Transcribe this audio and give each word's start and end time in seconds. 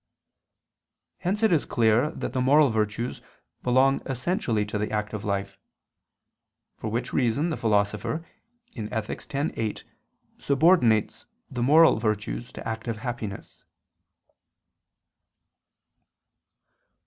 Hence 1.19 1.43
it 1.43 1.51
is 1.51 1.63
clear 1.63 2.09
that 2.09 2.33
the 2.33 2.41
moral 2.41 2.69
virtues 2.71 3.21
belong 3.61 4.01
essentially 4.07 4.65
to 4.65 4.79
the 4.79 4.89
active 4.91 5.23
life; 5.23 5.59
for 6.75 6.87
which 6.89 7.13
reason 7.13 7.51
the 7.51 7.55
Philosopher 7.55 8.25
(Ethic. 8.75 9.29
x, 9.35 9.49
8) 9.55 9.83
subordinates 10.39 11.27
the 11.51 11.61
moral 11.61 11.97
virtues 11.99 12.51
to 12.53 12.67
active 12.67 12.97
happiness. 12.97 13.63